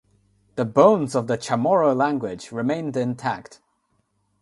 The 0.55 0.65
bones 0.65 1.13
of 1.13 1.27
the 1.27 1.37
Chamorro 1.37 1.95
language 1.95 2.51
remained 2.51 2.97
intact. 2.97 3.61